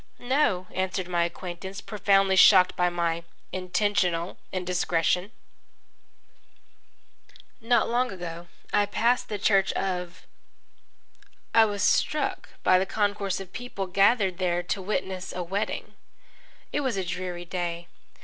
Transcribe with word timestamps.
"No," 0.17 0.65
answered 0.73 1.07
my 1.07 1.25
acquaintance, 1.25 1.79
profoundly 1.79 2.35
shocked 2.35 2.75
by 2.75 2.89
my 2.89 3.23
intentional 3.51 4.39
indiscretion. 4.51 5.31
Not 7.61 7.87
long 7.87 8.11
ago 8.11 8.47
I 8.73 8.87
passed 8.87 9.29
the 9.29 9.37
Church 9.37 9.71
of. 9.73 10.25
I 11.53 11.65
was 11.65 11.83
struck 11.83 12.49
by 12.63 12.79
the 12.79 12.87
concourse 12.87 13.39
of 13.39 13.53
people 13.53 13.85
gathered 13.85 14.39
there 14.39 14.63
to 14.63 14.81
witness 14.81 15.33
a 15.33 15.43
wedding. 15.43 15.93
It 16.73 16.79
was 16.79 16.97
a 16.97 17.05
dreary 17.05 17.45
day. 17.45 17.87